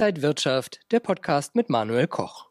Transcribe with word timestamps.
Inside 0.00 0.22
Wirtschaft, 0.22 0.80
der 0.92 1.00
Podcast 1.00 1.54
mit 1.54 1.68
Manuel 1.68 2.06
Koch. 2.06 2.46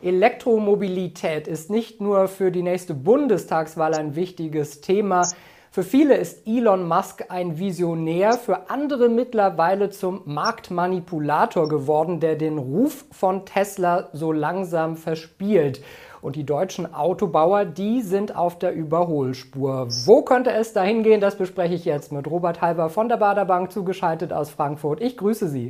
Elektromobilität 0.00 1.46
ist 1.46 1.68
nicht 1.68 2.00
nur 2.00 2.26
für 2.26 2.50
die 2.50 2.62
nächste 2.62 2.94
Bundestagswahl 2.94 3.92
ein 3.92 4.16
wichtiges 4.16 4.80
Thema. 4.80 5.28
Für 5.70 5.82
viele 5.82 6.16
ist 6.16 6.48
Elon 6.48 6.88
Musk 6.88 7.26
ein 7.28 7.58
Visionär, 7.58 8.32
für 8.32 8.70
andere 8.70 9.10
mittlerweile 9.10 9.90
zum 9.90 10.22
Marktmanipulator 10.24 11.68
geworden, 11.68 12.18
der 12.18 12.36
den 12.36 12.56
Ruf 12.56 13.04
von 13.10 13.44
Tesla 13.44 14.08
so 14.14 14.32
langsam 14.32 14.96
verspielt. 14.96 15.82
Und 16.22 16.34
die 16.34 16.46
deutschen 16.46 16.94
Autobauer, 16.94 17.66
die 17.66 18.00
sind 18.00 18.34
auf 18.34 18.58
der 18.58 18.72
Überholspur. 18.72 19.88
Wo 20.06 20.22
könnte 20.22 20.52
es 20.52 20.72
dahin 20.72 21.02
gehen? 21.02 21.20
Das 21.20 21.36
bespreche 21.36 21.74
ich 21.74 21.84
jetzt 21.84 22.10
mit 22.10 22.26
Robert 22.26 22.62
Halber 22.62 22.88
von 22.88 23.10
der 23.10 23.18
Baderbank 23.18 23.70
zugeschaltet 23.70 24.32
aus 24.32 24.48
Frankfurt. 24.48 25.02
Ich 25.02 25.18
grüße 25.18 25.46
Sie. 25.46 25.68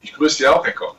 Ich 0.00 0.12
grüße 0.12 0.36
Sie 0.36 0.46
auch, 0.46 0.64
Herr 0.64 0.74
Koch. 0.74 0.94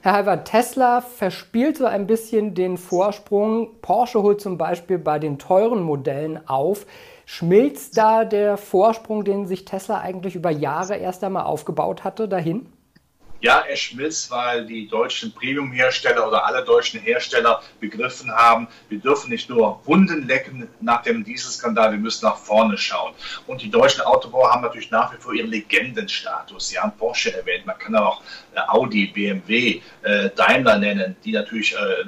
Herr 0.00 0.12
Halber, 0.12 0.44
Tesla 0.44 1.00
verspielt 1.00 1.78
so 1.78 1.84
ein 1.84 2.06
bisschen 2.06 2.54
den 2.54 2.78
Vorsprung. 2.78 3.80
Porsche 3.82 4.22
holt 4.22 4.40
zum 4.40 4.56
Beispiel 4.56 4.98
bei 4.98 5.18
den 5.18 5.38
teuren 5.38 5.82
Modellen 5.82 6.46
auf. 6.48 6.86
Schmilzt 7.24 7.96
da 7.96 8.24
der 8.24 8.56
Vorsprung, 8.56 9.24
den 9.24 9.46
sich 9.46 9.64
Tesla 9.64 9.98
eigentlich 10.00 10.36
über 10.36 10.50
Jahre 10.50 10.96
erst 10.96 11.24
einmal 11.24 11.44
aufgebaut 11.44 12.04
hatte, 12.04 12.28
dahin? 12.28 12.68
Ja, 13.40 13.60
er 13.60 13.76
schmilzt, 13.76 14.30
weil 14.30 14.66
die 14.66 14.88
deutschen 14.88 15.32
Premium-Hersteller 15.32 16.26
oder 16.26 16.46
alle 16.46 16.64
deutschen 16.64 17.00
Hersteller 17.00 17.62
begriffen 17.80 18.32
haben, 18.32 18.68
wir 18.88 18.98
dürfen 18.98 19.30
nicht 19.30 19.48
nur 19.50 19.80
Wunden 19.84 20.26
lecken 20.26 20.68
nach 20.80 21.02
dem 21.02 21.22
Dieselskandal, 21.24 21.92
wir 21.92 21.98
müssen 21.98 22.24
nach 22.24 22.38
vorne 22.38 22.78
schauen. 22.78 23.12
Und 23.46 23.62
die 23.62 23.70
deutschen 23.70 24.02
Autobauer 24.02 24.52
haben 24.52 24.62
natürlich 24.62 24.90
nach 24.90 25.12
wie 25.12 25.20
vor 25.20 25.34
ihren 25.34 25.50
Legendenstatus. 25.50 26.68
Sie 26.68 26.78
haben 26.78 26.96
Porsche 26.96 27.36
erwähnt, 27.36 27.66
man 27.66 27.78
kann 27.78 27.94
auch 27.96 28.22
äh, 28.54 28.60
Audi, 28.68 29.06
BMW, 29.06 29.80
äh, 30.02 30.30
Daimler 30.34 30.78
nennen, 30.78 31.16
die 31.24 31.32
natürlich 31.32 31.74
äh, 31.74 32.04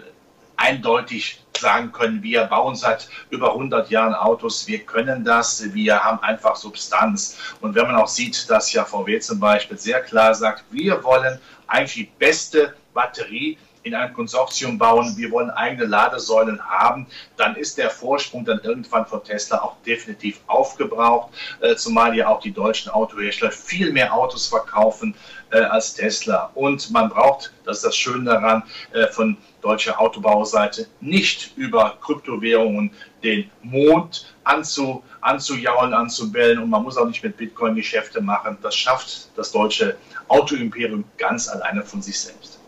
eindeutig 0.58 1.42
sagen 1.58 1.92
können, 1.92 2.22
wir 2.22 2.44
bauen 2.44 2.76
seit 2.76 3.08
über 3.30 3.52
100 3.52 3.90
Jahren 3.90 4.14
Autos, 4.14 4.68
wir 4.68 4.80
können 4.80 5.24
das, 5.24 5.74
wir 5.74 6.04
haben 6.04 6.20
einfach 6.22 6.56
Substanz. 6.56 7.36
Und 7.60 7.74
wenn 7.74 7.86
man 7.86 7.96
auch 7.96 8.06
sieht, 8.06 8.48
dass 8.50 8.72
ja 8.72 8.84
VW 8.84 9.18
zum 9.20 9.40
Beispiel 9.40 9.78
sehr 9.78 10.02
klar 10.02 10.34
sagt, 10.34 10.64
wir 10.70 11.02
wollen 11.02 11.40
eigentlich 11.66 11.94
die 11.94 12.12
beste 12.18 12.74
Batterie 12.94 13.58
in 13.88 13.94
einem 13.94 14.14
Konsortium 14.14 14.78
bauen, 14.78 15.16
wir 15.16 15.30
wollen 15.30 15.50
eigene 15.50 15.86
Ladesäulen 15.86 16.62
haben, 16.62 17.06
dann 17.36 17.56
ist 17.56 17.78
der 17.78 17.90
Vorsprung 17.90 18.44
dann 18.44 18.60
irgendwann 18.60 19.06
von 19.06 19.24
Tesla 19.24 19.62
auch 19.62 19.76
definitiv 19.84 20.40
aufgebraucht, 20.46 21.30
äh, 21.60 21.74
zumal 21.74 22.14
ja 22.16 22.28
auch 22.28 22.40
die 22.40 22.52
deutschen 22.52 22.90
Autohersteller 22.90 23.50
viel 23.50 23.92
mehr 23.92 24.14
Autos 24.14 24.46
verkaufen 24.46 25.14
äh, 25.50 25.58
als 25.58 25.94
Tesla. 25.94 26.50
Und 26.54 26.90
man 26.90 27.08
braucht, 27.08 27.52
das 27.64 27.78
ist 27.78 27.84
das 27.84 27.96
Schöne 27.96 28.24
daran, 28.30 28.62
äh, 28.92 29.08
von 29.08 29.36
deutscher 29.60 30.00
Autobauseite 30.00 30.86
nicht 31.00 31.52
über 31.56 31.98
Kryptowährungen 32.00 32.90
den 33.22 33.50
Mond 33.62 34.34
anzu, 34.44 35.02
anzujaulen, 35.20 35.92
anzubellen 35.94 36.58
und 36.60 36.70
man 36.70 36.82
muss 36.82 36.96
auch 36.96 37.06
nicht 37.06 37.22
mit 37.24 37.36
Bitcoin 37.36 37.74
Geschäfte 37.74 38.20
machen. 38.20 38.58
Das 38.62 38.76
schafft 38.76 39.28
das 39.36 39.50
deutsche 39.50 39.96
Autoimperium 40.28 41.04
ganz 41.16 41.48
alleine 41.48 41.82
von 41.82 42.02
sich 42.02 42.18
selbst. 42.18 42.60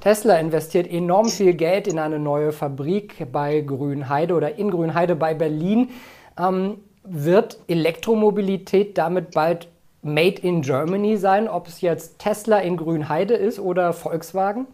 Tesla 0.00 0.38
investiert 0.38 0.90
enorm 0.90 1.28
viel 1.28 1.54
Geld 1.54 1.86
in 1.86 1.98
eine 1.98 2.18
neue 2.18 2.52
Fabrik 2.52 3.30
bei 3.30 3.60
Grünheide 3.60 4.34
oder 4.34 4.58
in 4.58 4.70
Grünheide 4.70 5.14
bei 5.14 5.34
Berlin. 5.34 5.90
Ähm, 6.38 6.78
wird 7.04 7.58
Elektromobilität 7.68 8.96
damit 8.96 9.32
bald 9.32 9.68
Made 10.02 10.40
in 10.40 10.62
Germany 10.62 11.18
sein, 11.18 11.48
ob 11.48 11.68
es 11.68 11.82
jetzt 11.82 12.18
Tesla 12.18 12.58
in 12.58 12.78
Grünheide 12.78 13.34
ist 13.34 13.58
oder 13.58 13.92
Volkswagen? 13.92 14.66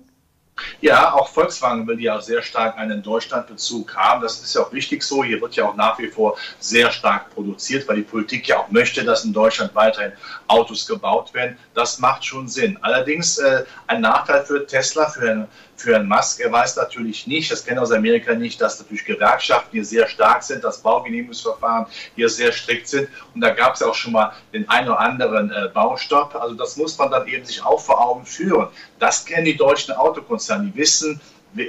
Ja, 0.81 1.13
auch 1.13 1.29
Volkswagen 1.29 1.87
will 1.87 2.01
ja 2.01 2.21
sehr 2.21 2.41
stark 2.41 2.79
einen 2.79 3.03
Deutschlandbezug 3.03 3.95
haben. 3.95 4.23
Das 4.23 4.41
ist 4.43 4.55
ja 4.55 4.63
auch 4.63 4.73
wichtig 4.73 5.03
so. 5.03 5.23
Hier 5.23 5.41
wird 5.41 5.55
ja 5.55 5.69
auch 5.69 5.77
nach 5.77 5.99
wie 5.99 6.09
vor 6.09 6.39
sehr 6.59 6.91
stark 6.91 7.35
produziert, 7.35 7.87
weil 7.89 7.97
die 7.97 8.03
Politik 8.03 8.49
ja 8.49 8.59
auch 8.59 8.71
möchte, 8.71 9.05
dass 9.05 9.25
in 9.25 9.35
Deutschland 9.35 9.75
weiterhin 9.75 10.13
Autos 10.47 10.87
gebaut 10.87 11.35
werden. 11.35 11.59
Das 11.75 11.99
macht 11.99 12.25
schon 12.25 12.49
Sinn. 12.49 12.79
Allerdings 12.81 13.39
äh, 13.39 13.65
ein 13.87 14.01
Nachteil 14.01 14.45
für 14.45 14.67
Tesla, 14.67 15.09
für 15.09 15.27
Herrn, 15.27 15.49
für 15.77 15.93
Herrn 15.93 16.09
Musk. 16.09 16.41
Er 16.41 16.53
weiß 16.53 16.77
natürlich 16.77 17.27
nicht, 17.27 17.51
das 17.51 17.65
kennt 17.65 17.79
aus 17.79 17.93
Amerika 17.93 18.35
nicht, 18.35 18.61
dass 18.61 18.79
natürlich 18.81 19.05
Gewerkschaften 19.05 19.71
hier 19.73 19.85
sehr 19.85 20.09
stark 20.09 20.43
sind, 20.43 20.65
dass 20.65 20.83
Baugenehmigungsverfahren 20.83 21.87
hier 22.15 22.29
sehr 22.29 22.53
strikt 22.53 22.89
sind. 22.89 23.09
Und 23.35 23.41
da 23.41 23.51
gab 23.51 23.75
es 23.75 23.83
auch 23.83 23.95
schon 23.95 24.13
mal 24.13 24.33
den 24.53 24.69
einen 24.69 24.89
oder 24.89 25.01
anderen 25.01 25.51
äh, 25.51 25.69
Baustopp. 25.73 26.35
Also 26.35 26.55
das 26.55 26.77
muss 26.77 26.97
man 26.99 27.11
dann 27.11 27.27
eben 27.29 27.45
sich 27.45 27.63
auch 27.65 27.81
vor 27.81 28.01
Augen 28.01 28.25
führen. 28.25 28.69
Das 28.99 29.25
kennen 29.25 29.45
die 29.45 29.57
deutschen 29.57 29.95
Autokonzerne. 29.95 30.71
Die 30.71 30.77
wissen, 30.77 31.21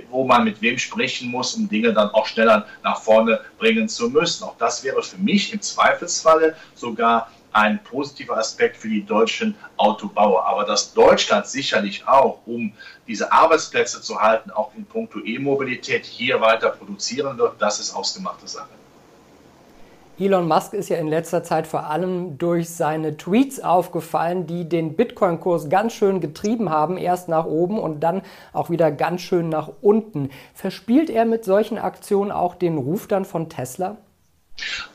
wo 0.10 0.26
man 0.26 0.44
mit 0.44 0.62
wem 0.62 0.78
sprechen 0.78 1.30
muss, 1.30 1.56
um 1.56 1.70
Dinge 1.70 1.94
dann 1.94 2.10
auch 2.10 2.26
schneller 2.26 2.66
nach 2.84 3.02
vorne 3.02 3.40
bringen 3.58 3.88
zu 3.88 4.10
müssen. 4.10 4.44
Auch 4.44 4.58
das 4.58 4.84
wäre 4.84 5.02
für 5.02 5.18
mich 5.18 5.54
im 5.54 5.62
Zweifelsfalle 5.62 6.56
sogar 6.76 7.32
ein 7.58 7.84
positiver 7.84 8.38
Aspekt 8.38 8.78
für 8.78 8.88
die 8.88 9.04
deutschen 9.04 9.56
Autobauer. 9.78 10.46
Aber 10.46 10.64
dass 10.64 10.94
Deutschland 10.94 11.48
sicherlich 11.48 12.08
auch, 12.08 12.40
um 12.46 12.72
diese 13.08 13.32
Arbeitsplätze 13.32 14.00
zu 14.02 14.22
halten, 14.22 14.52
auch 14.52 14.72
in 14.76 14.86
puncto 14.86 15.20
E-Mobilität 15.20 16.06
hier 16.06 16.40
weiter 16.40 16.70
produzieren 16.70 17.38
wird, 17.40 17.60
das 17.60 17.80
ist 17.80 17.96
ausgemachte 17.96 18.48
Sache. 18.48 18.70
Elon 20.20 20.48
Musk 20.48 20.74
ist 20.74 20.90
ja 20.90 20.98
in 20.98 21.08
letzter 21.08 21.44
Zeit 21.44 21.68
vor 21.68 21.86
allem 21.86 22.40
durch 22.40 22.70
seine 22.70 23.18
Tweets 23.18 23.60
aufgefallen, 23.60 24.48
die 24.48 24.68
den 24.68 24.96
Bitcoin-Kurs 24.96 25.70
ganz 25.70 25.94
schön 25.94 26.22
getrieben 26.22 26.70
haben, 26.72 26.98
erst 26.98 27.28
nach 27.30 27.46
oben 27.46 27.80
und 27.80 28.02
dann 28.02 28.22
auch 28.52 28.70
wieder 28.72 28.92
ganz 28.92 29.22
schön 29.22 29.50
nach 29.50 29.70
unten. 29.82 30.30
Verspielt 30.56 31.12
er 31.12 31.26
mit 31.26 31.44
solchen 31.44 31.78
Aktionen 31.78 32.32
auch 32.32 32.56
den 32.56 32.78
Ruf 32.78 33.08
dann 33.08 33.26
von 33.26 33.50
Tesla? 33.50 33.98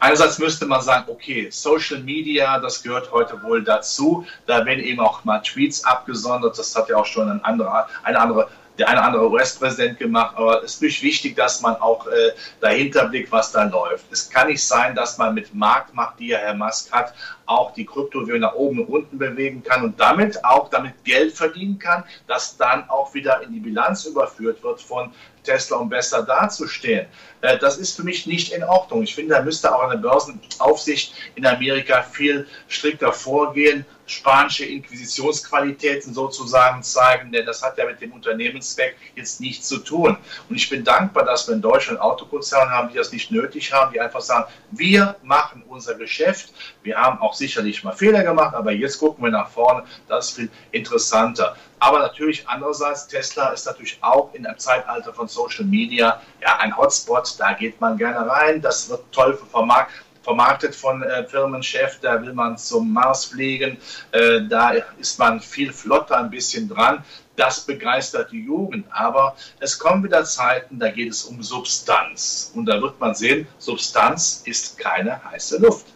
Einerseits 0.00 0.38
müsste 0.38 0.66
man 0.66 0.80
sagen, 0.80 1.04
okay, 1.08 1.48
Social 1.50 2.00
Media, 2.00 2.58
das 2.58 2.82
gehört 2.82 3.12
heute 3.12 3.42
wohl 3.42 3.62
dazu. 3.62 4.26
Da 4.46 4.64
werden 4.66 4.80
eben 4.80 5.00
auch 5.00 5.24
mal 5.24 5.40
Tweets 5.40 5.84
abgesondert. 5.84 6.58
Das 6.58 6.74
hat 6.74 6.88
ja 6.88 6.96
auch 6.96 7.06
schon 7.06 7.30
ein 7.30 7.44
anderer, 7.44 7.88
eine 8.02 8.18
andere 8.18 8.48
der 8.78 8.88
eine 8.88 9.02
andere 9.02 9.30
US-Präsident 9.30 9.98
gemacht, 9.98 10.34
aber 10.36 10.62
es 10.62 10.74
ist 10.74 10.80
natürlich 10.80 11.02
wichtig, 11.02 11.36
dass 11.36 11.60
man 11.60 11.76
auch 11.76 12.06
äh, 12.06 12.32
dahinter 12.60 13.06
blickt, 13.06 13.30
was 13.30 13.52
da 13.52 13.64
läuft. 13.64 14.06
Es 14.10 14.30
kann 14.30 14.48
nicht 14.48 14.66
sein, 14.66 14.94
dass 14.94 15.18
man 15.18 15.34
mit 15.34 15.54
Marktmacht, 15.54 16.18
die 16.18 16.28
ja 16.28 16.38
Herr 16.38 16.54
Musk 16.54 16.90
hat, 16.90 17.12
auch 17.44 17.74
die 17.74 17.84
Kryptowährung 17.84 18.40
nach 18.40 18.54
oben 18.54 18.80
und 18.80 18.86
unten 18.86 19.18
bewegen 19.18 19.62
kann 19.62 19.84
und 19.84 20.00
damit 20.00 20.42
auch 20.44 20.70
damit 20.70 21.04
Geld 21.04 21.34
verdienen 21.34 21.78
kann, 21.78 22.04
das 22.26 22.56
dann 22.56 22.88
auch 22.88 23.12
wieder 23.12 23.42
in 23.42 23.52
die 23.52 23.60
Bilanz 23.60 24.06
überführt 24.06 24.62
wird 24.62 24.80
von 24.80 25.12
Tesla, 25.42 25.78
um 25.78 25.88
besser 25.88 26.22
dazustehen. 26.22 27.06
Äh, 27.40 27.58
das 27.58 27.76
ist 27.76 27.96
für 27.96 28.04
mich 28.04 28.26
nicht 28.26 28.52
in 28.52 28.62
Ordnung. 28.62 29.02
Ich 29.02 29.14
finde, 29.14 29.34
da 29.34 29.42
müsste 29.42 29.74
auch 29.74 29.82
eine 29.82 29.98
Börsenaufsicht 29.98 31.14
in 31.34 31.46
Amerika 31.46 32.02
viel 32.02 32.46
strikter 32.68 33.12
vorgehen, 33.12 33.84
spanische 34.06 34.64
Inquisitionsqualitäten 34.64 36.12
sozusagen 36.12 36.82
zeigen, 36.82 37.32
denn 37.32 37.46
das 37.46 37.62
hat 37.62 37.78
ja 37.78 37.86
mit 37.86 38.00
dem 38.00 38.12
Unternehmenszweck 38.12 38.96
jetzt 39.14 39.40
nichts 39.40 39.68
zu 39.68 39.78
tun. 39.78 40.16
Und 40.48 40.56
ich 40.56 40.68
bin 40.68 40.84
dankbar, 40.84 41.24
dass 41.24 41.48
wir 41.48 41.54
in 41.54 41.62
Deutschland 41.62 42.00
Autokonzerne 42.00 42.70
haben, 42.70 42.90
die 42.90 42.96
das 42.96 43.12
nicht 43.12 43.30
nötig 43.30 43.72
haben, 43.72 43.92
die 43.92 44.00
einfach 44.00 44.20
sagen, 44.20 44.50
wir 44.70 45.16
machen 45.22 45.64
unser 45.68 45.94
Geschäft. 45.94 46.52
Wir 46.82 46.96
haben 46.96 47.20
auch 47.20 47.34
sicherlich 47.34 47.82
mal 47.84 47.92
Fehler 47.92 48.22
gemacht, 48.22 48.54
aber 48.54 48.72
jetzt 48.72 48.98
gucken 48.98 49.24
wir 49.24 49.30
nach 49.30 49.50
vorne. 49.50 49.84
Das 50.08 50.28
ist 50.28 50.36
viel 50.36 50.50
interessanter. 50.72 51.56
Aber 51.82 51.98
natürlich 51.98 52.48
andererseits, 52.48 53.08
Tesla 53.08 53.48
ist 53.48 53.66
natürlich 53.66 53.98
auch 54.02 54.32
in 54.34 54.46
einem 54.46 54.56
Zeitalter 54.56 55.12
von 55.12 55.26
Social 55.26 55.64
Media 55.64 56.22
ja 56.40 56.58
ein 56.58 56.76
Hotspot. 56.76 57.34
Da 57.38 57.54
geht 57.54 57.80
man 57.80 57.98
gerne 57.98 58.24
rein. 58.24 58.62
Das 58.62 58.88
wird 58.88 59.02
toll 59.10 59.36
vermarktet 59.50 60.04
vermarktet 60.22 60.76
von 60.76 61.02
äh, 61.02 61.26
Firmenchef, 61.26 61.98
da 62.00 62.22
will 62.22 62.32
man 62.32 62.56
zum 62.56 62.92
Mars 62.92 63.24
fliegen, 63.24 63.76
äh, 64.12 64.42
da 64.48 64.74
ist 64.96 65.18
man 65.18 65.40
viel 65.40 65.72
flotter 65.72 66.18
ein 66.18 66.30
bisschen 66.30 66.68
dran. 66.68 67.02
Das 67.34 67.58
begeistert 67.66 68.30
die 68.30 68.44
Jugend. 68.44 68.86
Aber 68.92 69.34
es 69.58 69.76
kommen 69.76 70.04
wieder 70.04 70.24
Zeiten, 70.24 70.78
da 70.78 70.88
geht 70.88 71.10
es 71.10 71.24
um 71.24 71.42
Substanz. 71.42 72.52
Und 72.54 72.66
da 72.66 72.80
wird 72.80 73.00
man 73.00 73.16
sehen, 73.16 73.48
Substanz 73.58 74.42
ist 74.44 74.78
keine 74.78 75.24
heiße 75.24 75.58
Luft. 75.58 75.86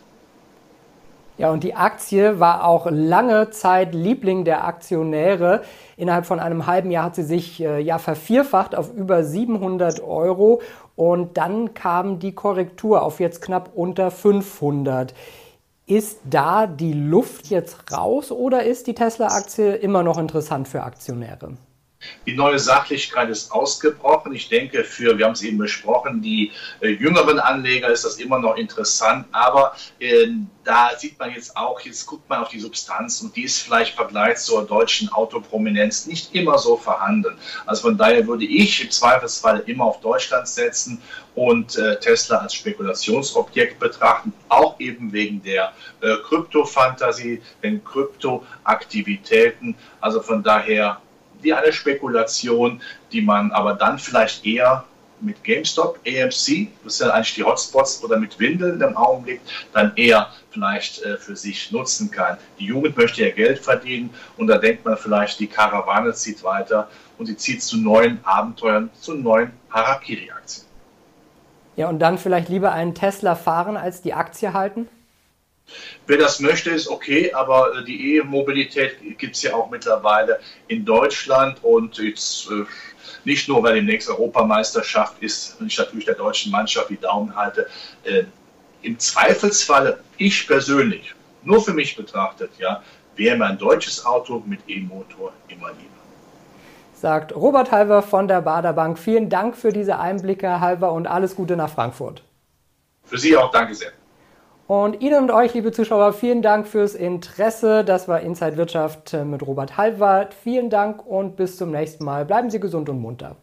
Ja, 1.47 1.53
und 1.53 1.63
die 1.63 1.77
Aktie 1.77 2.41
war 2.41 2.65
auch 2.65 2.89
lange 2.91 3.51
Zeit 3.51 3.95
Liebling 3.95 4.45
der 4.45 4.65
Aktionäre. 4.65 5.63
Innerhalb 5.97 6.27
von 6.27 6.41
einem 6.41 6.67
halben 6.67 6.91
Jahr 6.91 7.05
hat 7.05 7.15
sie 7.15 7.23
sich 7.23 7.63
äh, 7.63 7.79
ja 7.79 7.99
vervierfacht 7.99 8.75
auf 8.75 8.93
über 8.93 9.23
700 9.23 10.03
Euro 10.03 10.61
und 10.97 11.37
dann 11.37 11.73
kam 11.73 12.19
die 12.19 12.33
Korrektur 12.33 13.01
auf 13.01 13.21
jetzt 13.21 13.43
knapp 13.43 13.71
unter 13.77 14.11
500. 14.11 15.15
Ist 15.87 16.19
da 16.25 16.67
die 16.67 16.95
Luft 16.95 17.47
jetzt 17.47 17.93
raus 17.93 18.33
oder 18.33 18.65
ist 18.65 18.89
die 18.89 18.95
Tesla-Aktie 18.95 19.77
immer 19.77 20.03
noch 20.03 20.19
interessant 20.19 20.67
für 20.67 20.83
Aktionäre? 20.83 21.53
Die 22.27 22.35
neue 22.35 22.59
Sachlichkeit 22.59 23.31
ist 23.31 23.53
ausgebrochen. 23.53 24.35
Ich 24.35 24.49
denke, 24.49 24.85
für, 24.85 25.17
wir 25.19 25.25
haben 25.25 25.33
es 25.33 25.43
eben 25.43 25.59
besprochen, 25.59 26.23
die 26.23 26.53
äh, 26.81 26.89
jüngeren 26.89 27.39
Anleger 27.39 27.89
ist 27.89 28.05
das 28.05 28.17
immer 28.17 28.39
noch 28.39 28.57
interessant, 28.57 29.27
aber 29.33 29.75
äh, 29.99 30.29
da 30.65 30.91
sieht 30.99 31.19
man 31.19 31.33
jetzt 31.33 31.57
auch, 31.57 31.81
jetzt 31.81 32.07
guckt 32.07 32.29
man 32.29 32.43
auf 32.43 32.49
die 32.49 32.59
Substanz 32.59 33.21
und 33.21 33.37
die 33.37 33.45
ist 33.45 33.61
vielleicht 33.61 33.93
im 33.93 33.97
Vergleich 33.97 34.39
zur 34.39 34.67
deutschen 34.67 35.09
Autoprominenz 35.13 36.07
nicht 36.07 36.35
immer 36.35 36.59
so 36.59 36.77
vorhanden. 36.77 37.39
Also 37.67 37.83
von 37.83 37.97
daher 37.97 38.27
würde 38.27 38.45
ich 38.45 38.83
im 38.83 38.91
Zweifelsfall 38.91 39.63
immer 39.67 39.85
auf 39.85 40.01
Deutschland 40.01 40.49
setzen 40.49 41.01
und 41.37 41.77
äh, 41.77 42.01
Tesla 42.01 42.39
als 42.39 42.55
Spekulationsobjekt 42.55 43.79
betrachten, 43.79 44.33
auch 44.49 44.81
eben 44.81 45.13
wegen 45.13 45.41
der 45.43 45.73
äh, 46.01 46.17
Krypto-Fantasie, 46.25 47.41
den 47.63 47.85
Kryptoaktivitäten. 47.85 49.77
Also 50.01 50.21
von 50.21 50.43
daher 50.43 51.01
wie 51.43 51.53
eine 51.53 51.73
Spekulation, 51.73 52.81
die 53.13 53.23
man 53.23 53.53
aber 53.53 53.75
dann 53.75 53.99
vielleicht 53.99 54.45
eher 54.45 54.85
mit 55.21 55.43
GameStop, 55.45 55.99
AMC, 56.07 56.69
das 56.85 56.99
sind 56.99 57.11
eigentlich 57.11 57.35
die 57.35 57.43
Hotspots, 57.43 58.03
oder 58.05 58.19
mit 58.19 58.39
Windeln 58.39 58.81
im 58.81 58.97
Augenblick, 58.97 59.41
dann 59.73 59.93
eher 59.97 60.29
vielleicht 60.51 61.03
äh, 61.03 61.17
für 61.17 61.37
sich 61.37 61.73
nutzen 61.73 62.11
kann. 62.11 62.37
Die 62.59 62.67
Jugend 62.67 62.97
möchte 62.97 63.25
ja 63.25 63.35
Geld 63.35 63.59
verdienen 63.59 64.11
und 64.37 64.47
da 64.47 64.59
denkt 64.59 64.85
man 64.85 64.97
vielleicht, 64.97 65.41
die 65.41 65.47
Karawane 65.47 66.13
zieht 66.13 66.43
weiter 66.43 66.89
und 67.19 67.27
sie 67.27 67.37
zieht 67.37 67.63
zu 67.63 67.79
neuen 67.79 68.19
Abenteuern, 68.25 68.91
zu 69.01 69.15
neuen 69.15 69.53
Harakiri-Aktien. 69.71 70.67
Ja, 71.77 71.89
und 71.89 71.99
dann 71.99 72.19
vielleicht 72.19 72.49
lieber 72.49 72.73
einen 72.73 72.95
Tesla 72.95 73.35
fahren 73.35 73.77
als 73.77 74.01
die 74.01 74.15
Aktie 74.15 74.53
halten? 74.53 74.89
Wer 76.07 76.19
das 76.19 76.41
möchte, 76.41 76.71
ist 76.71 76.89
okay, 76.89 77.33
aber 77.33 77.75
äh, 77.75 77.85
die 77.85 78.17
E-Mobilität 78.17 79.19
gibt 79.19 79.37
es 79.37 79.43
ja 79.43 79.55
auch 79.55 79.71
mittlerweile 79.71 80.39
in 80.69 80.85
Deutschland 80.85 81.59
und 81.63 81.99
jetzt 81.99 82.49
äh, 82.51 82.65
nicht 83.25 83.49
nur, 83.49 83.63
weil 83.63 83.75
demnächst 83.75 84.09
Europameisterschaft 84.09 85.21
ist 85.21 85.61
und 85.61 85.67
ich 85.67 85.79
natürlich 85.79 86.05
der 86.05 86.15
deutschen 86.15 86.53
Mannschaft 86.53 86.91
die 86.91 86.97
Daumen 86.97 87.35
halte. 87.35 87.69
Äh, 88.05 88.25
Im 88.83 88.99
Zweifelsfalle, 88.99 90.01
ich 90.17 90.47
persönlich, 90.47 91.15
nur 91.43 91.61
für 91.61 91.73
mich 91.73 91.97
betrachtet, 91.97 92.53
ja, 92.59 92.83
wäre 93.17 93.37
mein 93.37 93.59
deutsches 93.59 94.05
Auto 94.05 94.43
mit 94.47 94.61
E-Motor 94.69 95.33
immer 95.49 95.71
lieber. 95.71 95.91
Sagt 96.95 97.35
Robert 97.35 97.73
Halver 97.73 98.03
von 98.03 98.29
der 98.29 98.41
Baderbank. 98.41 98.99
Vielen 98.99 99.29
Dank 99.29 99.57
für 99.57 99.73
diese 99.73 99.99
Einblicke, 99.99 100.61
Halver, 100.61 100.93
und 100.93 101.07
alles 101.07 101.35
Gute 101.35 101.57
nach 101.57 101.69
Frankfurt. 101.69 102.23
Für 103.05 103.19
Sie 103.19 103.37
auch, 103.37 103.51
danke 103.51 103.75
sehr. 103.75 103.93
Und 104.67 105.01
Ihnen 105.01 105.23
und 105.23 105.31
euch, 105.31 105.55
liebe 105.55 105.71
Zuschauer, 105.71 106.13
vielen 106.13 106.43
Dank 106.43 106.67
fürs 106.67 106.97
Interesse. 106.97 107.85
Das 107.85 108.09
war 108.09 108.21
Inside 108.21 108.57
Wirtschaft 108.57 109.13
mit 109.25 109.47
Robert 109.47 109.77
Halbwart. 109.77 110.35
Vielen 110.35 110.71
Dank 110.71 111.07
und 111.07 111.37
bis 111.37 111.57
zum 111.57 111.71
nächsten 111.71 112.05
Mal. 112.05 112.25
Bleiben 112.25 112.51
Sie 112.51 112.59
gesund 112.59 112.89
und 112.89 113.01
munter. 113.01 113.37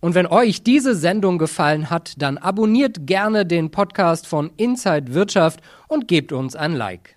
Und 0.00 0.14
wenn 0.14 0.26
euch 0.26 0.64
diese 0.64 0.94
Sendung 0.94 1.38
gefallen 1.38 1.90
hat, 1.90 2.20
dann 2.20 2.38
abonniert 2.38 3.06
gerne 3.06 3.46
den 3.46 3.70
Podcast 3.70 4.26
von 4.26 4.50
Inside 4.56 5.14
Wirtschaft 5.14 5.60
und 5.88 6.08
gebt 6.08 6.32
uns 6.32 6.56
ein 6.56 6.74
Like. 6.74 7.16